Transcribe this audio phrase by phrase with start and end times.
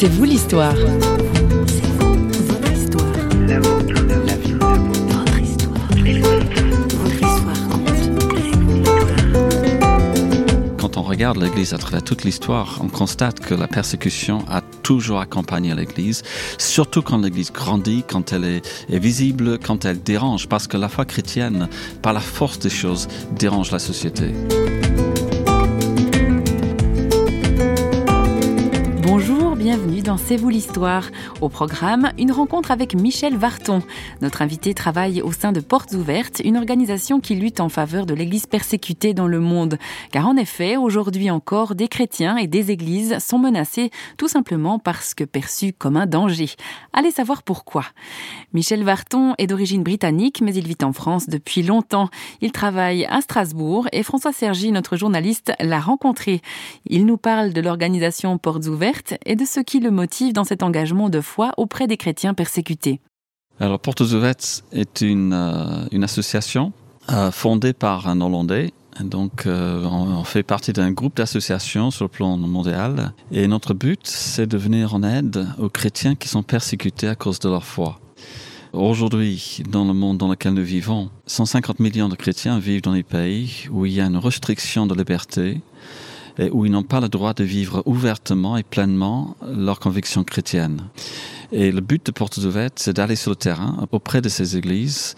[0.00, 0.76] C'est vous l'histoire.
[10.78, 15.18] Quand on regarde l'Église à travers toute l'histoire, on constate que la persécution a toujours
[15.18, 16.22] accompagné l'Église,
[16.58, 20.88] surtout quand l'Église grandit, quand elle est, est, visible, quand elle dérange, parce que la
[20.88, 21.68] foi chrétienne,
[22.02, 24.32] par la force des choses, dérange la société.
[30.08, 31.04] Dans C'est vous l'histoire.
[31.42, 33.82] Au programme, une rencontre avec Michel Varton.
[34.22, 38.14] Notre invité travaille au sein de Portes Ouvertes, une organisation qui lutte en faveur de
[38.14, 39.76] l'Église persécutée dans le monde.
[40.10, 45.12] Car en effet, aujourd'hui encore, des chrétiens et des églises sont menacés tout simplement parce
[45.12, 46.48] que perçus comme un danger.
[46.94, 47.84] Allez savoir pourquoi.
[48.54, 52.08] Michel Varton est d'origine britannique, mais il vit en France depuis longtemps.
[52.40, 56.40] Il travaille à Strasbourg et François Sergi, notre journaliste, l'a rencontré.
[56.86, 60.62] Il nous parle de l'organisation Portes Ouvertes et de ce qui le motive dans cet
[60.62, 63.00] engagement de foi auprès des chrétiens persécutés.
[63.58, 66.72] Alors, Portes Ouvertes est une, euh, association
[67.10, 68.72] euh, fondée par un Hollandais.
[69.00, 73.12] Donc, euh, on, fait partie d'un groupe d'associations sur le plan mondial.
[73.32, 77.40] Et notre but, c'est de venir en aide aux chrétiens qui sont persécutés à cause
[77.40, 77.98] de leur foi.
[78.72, 83.02] Aujourd'hui, dans le monde dans lequel nous vivons, 150 millions de chrétiens vivent dans des
[83.02, 85.60] pays où il y a une restriction de liberté,
[86.38, 90.82] et où ils n'ont pas le droit de vivre ouvertement et pleinement leur conviction chrétienne.
[91.50, 95.14] Et le but de Portes Ouvertes, c'est d'aller sur le terrain, auprès de ces églises,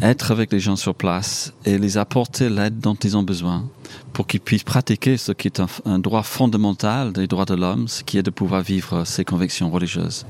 [0.00, 3.64] être avec les gens sur place et les apporter l'aide dont ils ont besoin
[4.12, 7.88] pour qu'ils puissent pratiquer ce qui est un, un droit fondamental des droits de l'homme,
[7.88, 10.24] ce qui est de pouvoir vivre ses convictions religieuses.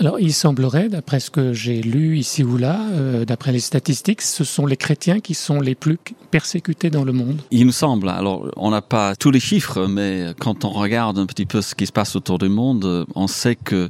[0.00, 4.22] Alors, il semblerait, d'après ce que j'ai lu ici ou là, euh, d'après les statistiques,
[4.22, 5.98] ce sont les chrétiens qui sont les plus
[6.30, 7.40] persécutés dans le monde.
[7.50, 8.08] Il nous semble.
[8.08, 11.74] Alors, on n'a pas tous les chiffres, mais quand on regarde un petit peu ce
[11.74, 13.88] qui se passe autour du monde, on sait que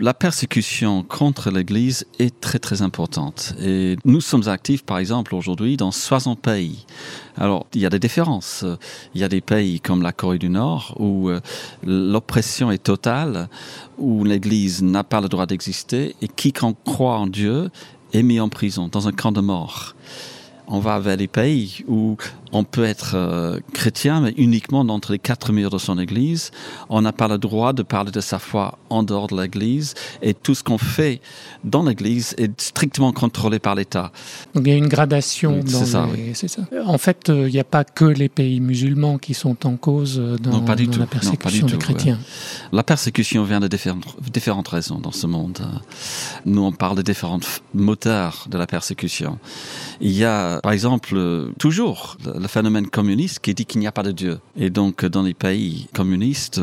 [0.00, 3.54] la persécution contre l'Église est très très importante.
[3.60, 6.86] Et nous sommes actifs, par exemple, aujourd'hui dans 60 pays.
[7.36, 8.64] Alors, il y a des différences.
[9.14, 11.40] Il y a des pays comme la Corée du Nord où euh,
[11.84, 13.48] l'oppression est totale,
[13.98, 17.70] où l'Église n'a pas le droit d'exister et quiconque croit en Dieu
[18.12, 19.94] est mis en prison, dans un camp de mort
[20.68, 22.16] on va vers des pays où
[22.52, 26.50] on peut être euh, chrétien, mais uniquement entre les quatre murs de son église.
[26.88, 29.94] On n'a pas le droit de parler de sa foi en dehors de l'église.
[30.22, 31.20] Et tout ce qu'on fait
[31.64, 34.12] dans l'église est strictement contrôlé par l'État.
[34.54, 35.60] Donc il y a une gradation.
[35.66, 36.34] C'est ça, oui.
[36.34, 39.76] ça, En fait, euh, il n'y a pas que les pays musulmans qui sont en
[39.76, 41.00] cause euh, dans, pas du tout.
[41.00, 42.18] la persécution des chrétiens.
[42.72, 45.58] La persécution vient de différentes, différentes raisons dans ce monde.
[46.46, 47.40] Nous, on parle de différents
[47.74, 49.38] moteurs de la persécution.
[50.00, 54.02] Il y a, par exemple, toujours le phénomène communiste qui dit qu'il n'y a pas
[54.02, 54.40] de Dieu.
[54.56, 56.60] Et donc, dans les pays communistes,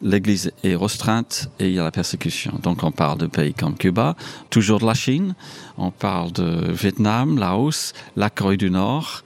[0.00, 2.58] l'Église est restreinte et il y a la persécution.
[2.62, 4.16] Donc, on parle de pays comme Cuba,
[4.50, 5.34] toujours de la Chine,
[5.78, 9.22] on parle de Vietnam, Laos, la Corée du Nord.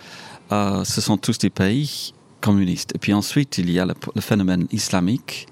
[0.53, 2.95] Euh, ce sont tous des pays communistes.
[2.95, 5.49] Et puis ensuite, il y a le phénomène islamique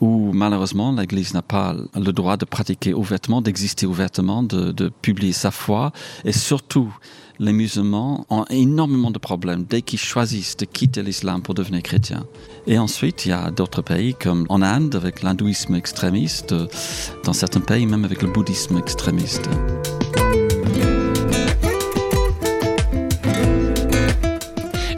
[0.00, 5.50] où malheureusement l'Église n'a pas le droit de pratiquer ouvertement, d'exister ouvertement, de, publier sa
[5.50, 5.92] foi,
[6.24, 6.92] et surtout
[7.38, 12.24] les musulmans ont énormément de problèmes dès qu'ils choisissent de quitter l'islam pour devenir chrétiens.
[12.66, 16.54] Et ensuite, il y a d'autres pays comme en Inde avec l'hindouisme extrémiste,
[17.24, 19.48] dans certains pays même avec le bouddhisme extrémiste.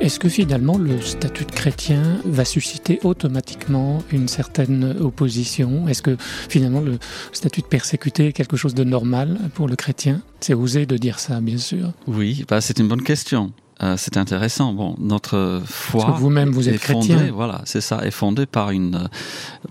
[0.09, 5.87] Est-ce que finalement le statut de chrétien va susciter automatiquement une certaine opposition?
[5.87, 6.17] Est-ce que
[6.49, 6.99] finalement le
[7.33, 10.23] statut de persécuté est quelque chose de normal pour le chrétien?
[10.41, 11.93] C'est osé de dire ça, bien sûr.
[12.07, 13.53] Oui, bah c'est une bonne question.
[13.83, 14.73] Euh, c'est intéressant.
[14.73, 17.31] Bon, notre foi vous-même vous êtes chrétien.
[17.31, 19.09] Voilà, c'est ça, est fondée par une euh,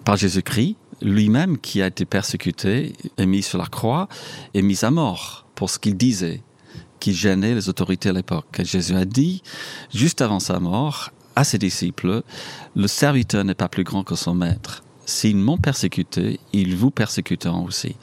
[0.06, 4.08] par Jésus-Christ lui-même qui a été persécuté, est mis sur la croix,
[4.54, 6.44] et mis à mort pour ce qu'il disait
[7.08, 8.62] qui gênait les autorités à l'époque.
[8.66, 9.42] Jésus a dit,
[9.94, 12.22] juste avant sa mort, à ses disciples,
[12.76, 14.84] le serviteur n'est pas plus grand que son maître.
[15.08, 17.96] S'ils m'ont persécuté, ils vous persécuteront aussi.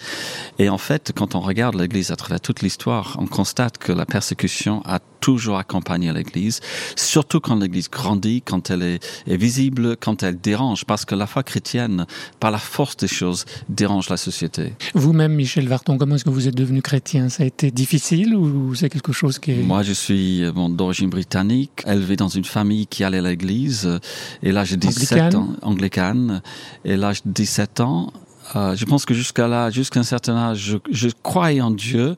[0.58, 4.06] Et en fait, quand on regarde l'Église à travers toute l'histoire, on constate que la
[4.06, 6.61] persécution a toujours accompagné l'Église,
[6.96, 11.26] surtout quand l'Église grandit, quand elle est, est, visible, quand elle dérange, parce que la
[11.26, 12.06] foi chrétienne,
[12.40, 14.75] par la force des choses, dérange la société.
[14.94, 17.31] Vous-même, Michel Varton, comment est-ce que vous êtes devenu chrétien?
[17.31, 19.62] Ça a été difficile ou c'est quelque chose qui est...
[19.62, 23.99] Moi, je suis bon, d'origine britannique, élevé dans une famille qui allait à l'Église,
[24.43, 26.43] et là j'ai 17 ans, anglicane,
[26.84, 28.12] et l'âge de 17 ans,
[28.56, 32.17] euh, je pense que jusqu'à là, jusqu'à un certain âge, je, je, croyais en Dieu,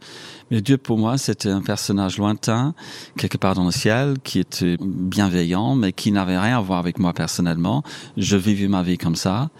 [0.50, 2.74] mais Dieu pour moi c'était un personnage lointain,
[3.16, 6.98] quelque part dans le ciel, qui était bienveillant, mais qui n'avait rien à voir avec
[6.98, 7.82] moi personnellement.
[8.16, 9.50] Je vivais ma vie comme ça.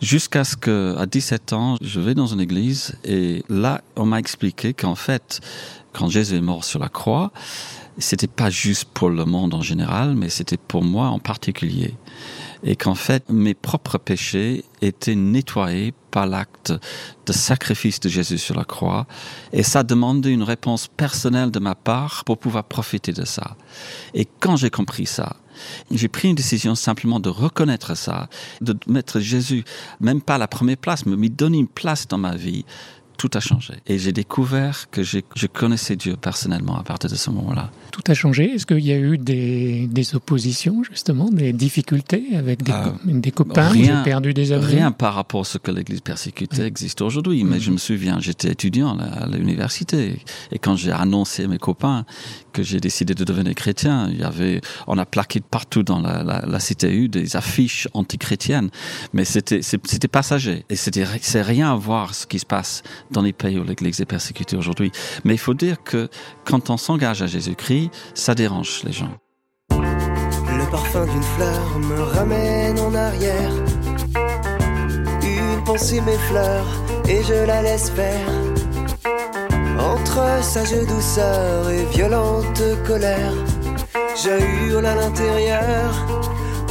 [0.00, 4.18] Jusqu'à ce que, à 17 ans, je vais dans une église et là, on m'a
[4.18, 5.40] expliqué qu'en fait,
[5.92, 7.32] quand Jésus est mort sur la croix,
[7.98, 11.94] c'était pas juste pour le monde en général, mais c'était pour moi en particulier.
[12.62, 16.72] Et qu'en fait, mes propres péchés étaient nettoyés par l'acte
[17.26, 19.06] de sacrifice de Jésus sur la croix.
[19.52, 23.56] Et ça demandait une réponse personnelle de ma part pour pouvoir profiter de ça.
[24.14, 25.36] Et quand j'ai compris ça,
[25.90, 28.28] j'ai pris une décision simplement de reconnaître ça,
[28.60, 29.64] de mettre Jésus,
[30.00, 32.64] même pas à la première place, mais lui donner une place dans ma vie
[33.16, 33.74] tout a changé.
[33.86, 37.70] Et j'ai découvert que je connaissais Dieu personnellement à partir de ce moment-là.
[37.96, 38.52] Tout a changé.
[38.52, 43.30] Est-ce qu'il y a eu des, des, oppositions, justement, des difficultés avec des, euh, des
[43.30, 44.66] copains rien, perdu des amis?
[44.66, 47.42] Rien par rapport à ce que l'Église persécutée existe aujourd'hui.
[47.42, 50.18] Mais je me souviens, j'étais étudiant à l'université.
[50.52, 52.04] Et quand j'ai annoncé à mes copains
[52.52, 56.22] que j'ai décidé de devenir chrétien, il y avait, on a plaqué partout dans la,
[56.22, 58.68] la, la CTU des affiches antichrétiennes.
[59.14, 59.62] Mais c'était,
[60.12, 60.66] passager.
[60.68, 64.04] Et c'est rien à voir ce qui se passe dans les pays où l'Église est
[64.04, 64.92] persécutée aujourd'hui.
[65.24, 66.10] Mais il faut dire que
[66.44, 69.12] quand on s'engage à Jésus-Christ, ça dérange les gens.
[69.70, 73.52] Le parfum d'une fleur me ramène en arrière.
[75.22, 76.66] Une pensée m'effleure
[77.08, 78.28] et je la laisse faire.
[79.78, 83.32] Entre sage douceur et violente colère,
[84.16, 84.30] je
[84.70, 85.92] hurle à l'intérieur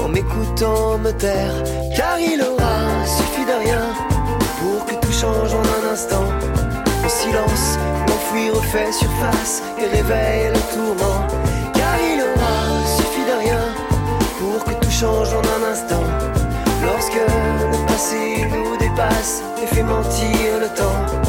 [0.04, 1.64] en m'écoutant me taire.
[1.96, 3.82] Car il aura suffi de rien
[4.60, 6.26] pour que tout change en un instant.
[7.04, 7.78] En silence,
[8.36, 11.28] l'enfouir refait surface et réveille le tourment.
[11.74, 13.62] Car il aura suffi de rien
[14.40, 16.04] pour que tout change en un instant.
[16.84, 21.26] Lorsque le passé nous dépasse et fait mentir le temps.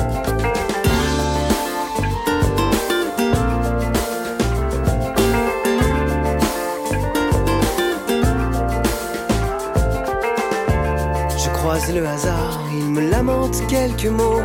[11.93, 14.41] le hasard, il me lamente quelques mots,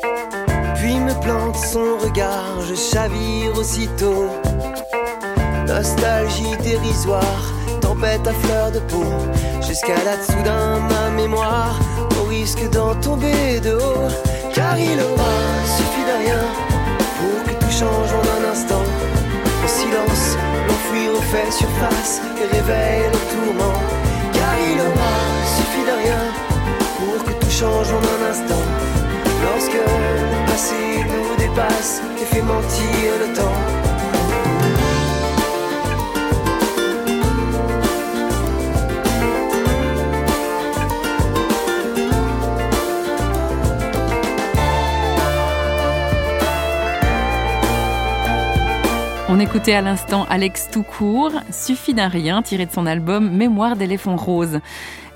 [0.00, 0.05] puis
[1.20, 4.28] plante son regard, je chavire aussitôt.
[5.66, 9.04] Nostalgie dérisoire, tempête à fleur de peau,
[9.60, 11.78] j'escalade soudain ma mémoire,
[12.20, 14.08] au risque d'en tomber de haut,
[14.54, 15.36] car il aura
[15.76, 16.42] suffi de rien
[17.18, 18.86] pour que tout change en un instant.
[19.64, 20.36] En silence,
[20.68, 23.78] l'enfouir refait surface et réveille le tourment,
[24.32, 25.14] car il aura
[25.56, 26.46] suffi de rien
[27.58, 28.05] change en
[49.36, 54.16] On écoutait à l'instant Alex Toucourt, Suffit d'un rien, tiré de son album Mémoire d'éléphant
[54.16, 54.60] rose.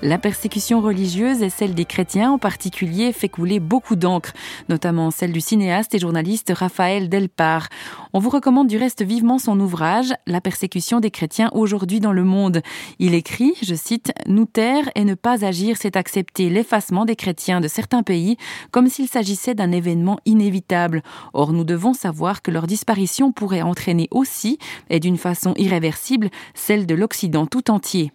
[0.03, 4.33] La persécution religieuse et celle des chrétiens en particulier fait couler beaucoup d'encre,
[4.67, 7.69] notamment celle du cinéaste et journaliste Raphaël Delpar.
[8.11, 12.23] On vous recommande du reste vivement son ouvrage La persécution des chrétiens aujourd'hui dans le
[12.23, 12.63] monde.
[12.97, 17.61] Il écrit, je cite, Nous taire et ne pas agir, c'est accepter l'effacement des chrétiens
[17.61, 18.37] de certains pays
[18.71, 21.03] comme s'il s'agissait d'un événement inévitable.
[21.33, 24.57] Or, nous devons savoir que leur disparition pourrait entraîner aussi,
[24.89, 28.11] et d'une façon irréversible, celle de l'Occident tout entier.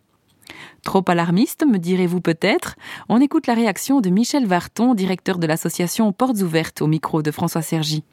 [0.83, 2.77] Trop alarmiste, me direz-vous peut-être
[3.09, 7.31] On écoute la réaction de Michel Varton, directeur de l'association Portes Ouvertes, au micro de
[7.31, 8.05] François Sergi.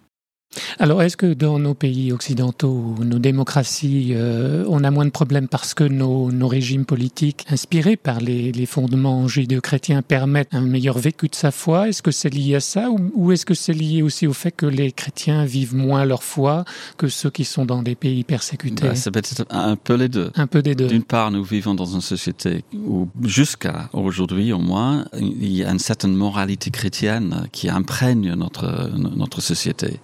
[0.79, 5.47] Alors, est-ce que dans nos pays occidentaux, nos démocraties, euh, on a moins de problèmes
[5.47, 11.35] parce que nos, régimes politiques, inspirés par les, fondements judéo-chrétiens, permettent un meilleur vécu de
[11.35, 11.89] sa foi?
[11.89, 14.65] Est-ce que c'est lié à ça ou, est-ce que c'est lié aussi au fait que
[14.65, 16.65] les chrétiens vivent moins leur foi
[16.97, 18.87] que ceux qui sont dans des pays persécutés?
[18.87, 20.31] Bah, C'est peut-être un peu les deux.
[20.35, 20.87] Un peu des deux.
[20.87, 25.71] D'une part, nous vivons dans une société où, jusqu'à aujourd'hui au moins, il y a
[25.71, 29.99] une certaine moralité chrétienne qui imprègne notre, notre société.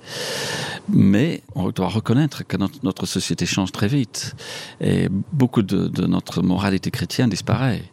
[0.89, 4.35] Mais on doit reconnaître que notre, société change très vite
[4.81, 7.83] et beaucoup de, notre moralité chrétienne disparaît.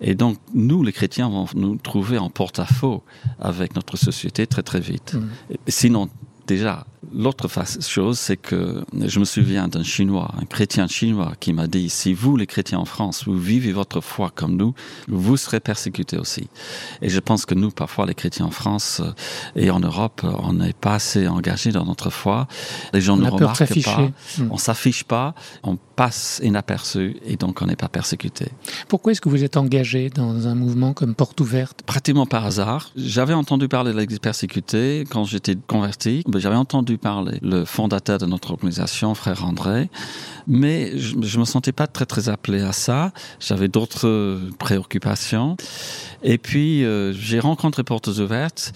[0.00, 3.02] Et donc, nous, les chrétiens, vont nous trouver en porte-à-faux
[3.40, 5.14] avec notre société très très vite.
[5.14, 5.54] Mmh.
[5.68, 6.08] Sinon,
[6.46, 7.48] déjà, L'autre
[7.80, 12.14] chose, c'est que je me souviens d'un Chinois, un chrétien chinois, qui m'a dit, si
[12.14, 14.74] vous, les chrétiens en France, vous vivez votre foi comme nous,
[15.08, 16.48] vous serez persécutés aussi.
[17.02, 19.12] Et je pense que nous, parfois, les chrétiens en France euh,
[19.56, 22.46] et en Europe, on n'est pas assez engagés dans notre foi.
[22.92, 24.48] Les gens ne remarquent pas, hmm.
[24.50, 28.46] on s'affiche pas, on passe inaperçu et donc on n'est pas persécuté.
[28.88, 31.82] Pourquoi est-ce que vous êtes engagé dans un mouvement comme Porte Ouverte?
[31.86, 32.90] Pratiquement par hasard.
[32.96, 36.24] J'avais entendu parler de l'Église persécutée quand j'étais converti.
[36.36, 39.90] J'avais entendu parler le fondateur de notre organisation, frère André,
[40.46, 43.12] mais je, ne me sentais pas très très appelé à ça.
[43.40, 45.56] J'avais d'autres préoccupations
[46.22, 48.72] Et puis, euh, j'ai rencontré Portes Ouvertes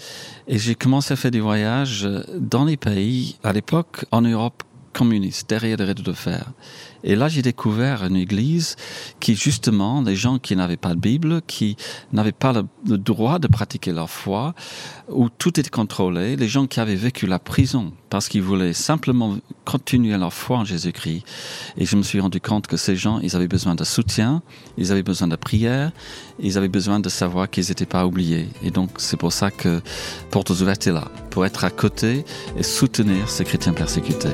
[0.47, 5.49] et j'ai commencé à faire des voyages dans les pays, à l'époque, en Europe communiste,
[5.49, 6.51] derrière les rideaux de fer.
[7.03, 8.75] Et là, j'ai découvert une église
[9.19, 11.77] qui, justement, des gens qui n'avaient pas de Bible, qui
[12.11, 14.53] n'avaient pas le, droit de pratiquer leur foi,
[15.09, 19.37] où tout était contrôlé, les gens qui avaient vécu la prison parce qu'ils voulaient simplement
[19.65, 21.23] continuer leur foi en Jésus-Christ.
[21.77, 24.41] Et je me suis rendu compte que ces gens, ils avaient besoin de soutien,
[24.77, 25.91] ils avaient besoin de prière,
[26.39, 28.49] ils avaient besoin de savoir qu'ils n'étaient pas oubliés.
[28.63, 29.81] Et donc, c'est pour ça que
[30.31, 32.25] Portes Ouvertes est là, pour être à côté
[32.57, 34.29] et soutenir ces chrétiens persécutés.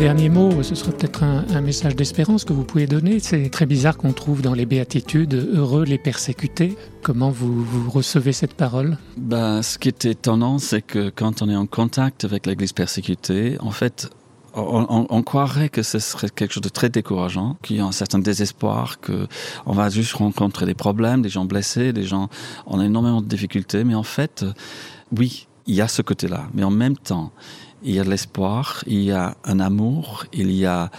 [0.00, 3.20] Dernier mot, ce sera peut-être un, message d'espérance que vous pouvez donner.
[3.20, 6.74] C'est très bizarre qu'on trouve dans les béatitudes heureux les persécutés.
[7.02, 8.96] Comment vous, recevez cette parole?
[9.18, 13.58] Ben, Ce qui est étonnant, c'est que quand on est en contact avec l'Église persécutée,
[13.60, 14.08] en fait,
[14.54, 18.20] on, croirait que ce serait quelque chose de très décourageant, qu'il y a un certain
[18.20, 19.26] désespoir, que
[19.66, 22.30] on va juste rencontrer des problèmes, des gens blessés, des gens
[22.64, 23.84] en énormément de difficultés.
[23.84, 24.46] Mais en fait,
[25.14, 26.48] oui, il y a ce côté-là.
[26.54, 27.32] Mais en même temps,
[27.82, 30.90] il y a de l'espoir, il y a un amour, il y a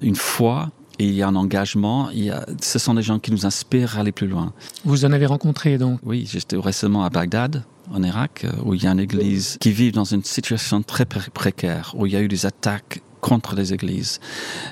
[0.00, 2.10] une foi, il y a un engagement.
[2.10, 4.52] Il y a, ce sont des gens qui nous inspirent à aller plus loin.
[4.84, 6.00] Vous en avez rencontré donc?
[6.02, 9.92] Oui, j'étais récemment à Bagdad, en Irak, où il y a une église qui vit
[9.92, 14.20] dans une situation très précaire, où il y a eu des attaques contre les églises.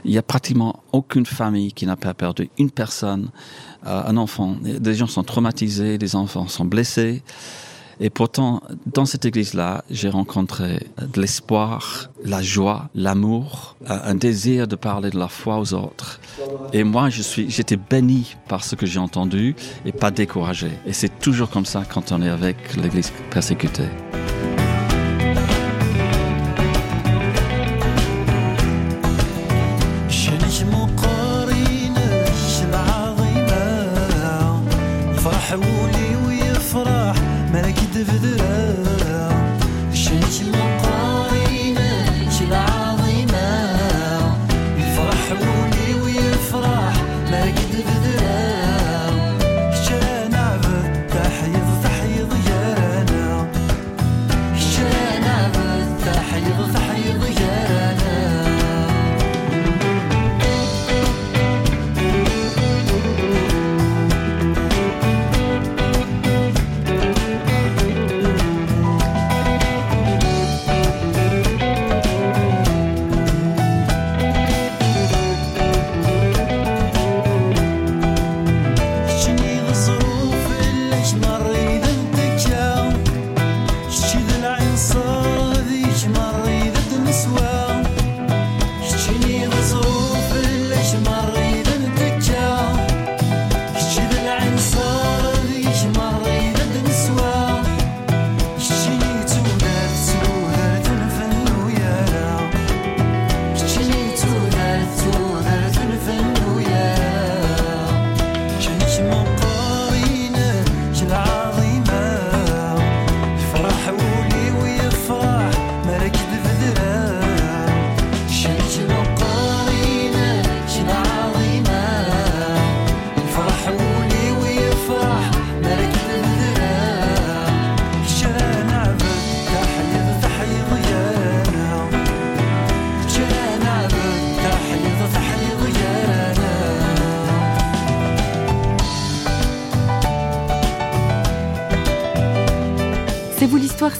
[0.04, 3.30] Il n'y a pratiquement aucune famille qui n'a pas perdu une personne,
[3.86, 4.56] euh, un enfant.
[4.62, 7.22] Des gens sont traumatisés, des enfants sont blessés.
[8.04, 14.74] Et pourtant, dans cette église-là, j'ai rencontré de l'espoir, la joie, l'amour, un désir de
[14.74, 16.18] parler de la foi aux autres.
[16.72, 19.54] Et moi, je suis, j'étais béni par ce que j'ai entendu
[19.86, 20.72] et pas découragé.
[20.84, 23.88] Et c'est toujours comme ça quand on est avec l'église persécutée.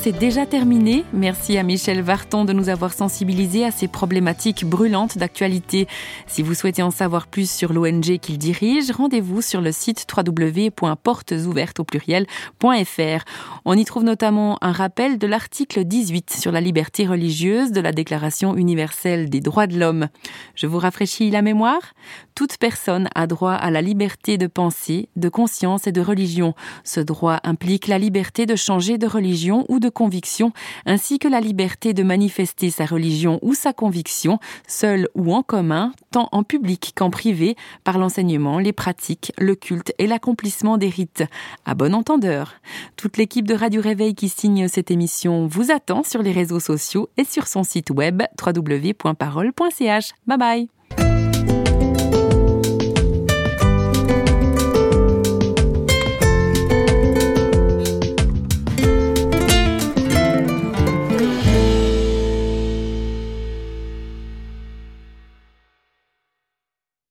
[0.03, 1.05] C'est déjà terminé.
[1.13, 5.87] Merci à Michel Varton de nous avoir sensibilisés à ces problématiques brûlantes d'actualité.
[6.27, 11.79] Si vous souhaitez en savoir plus sur l'ONG qu'il dirige, rendez-vous sur le site www.portesouvertes
[11.79, 13.25] au pluriel.fr.
[13.65, 17.93] On y trouve notamment un rappel de l'article 18 sur la liberté religieuse de la
[17.93, 20.09] Déclaration universelle des droits de l'homme.
[20.57, 21.95] Je vous rafraîchis la mémoire
[22.35, 26.55] Toute personne a droit à la liberté de pensée, de conscience et de religion.
[26.83, 30.53] Ce droit implique la liberté de changer de religion ou de conviction,
[30.87, 35.93] ainsi que la liberté de manifester sa religion ou sa conviction, seule ou en commun,
[36.11, 41.25] tant en public qu'en privé, par l'enseignement, les pratiques, le culte et l'accomplissement des rites.
[41.65, 42.55] À bon entendeur.
[42.97, 47.09] Toute l'équipe de Radio Réveil qui signe cette émission vous attend sur les réseaux sociaux
[47.17, 50.13] et sur son site web www.parole.ch.
[50.27, 50.82] Bye bye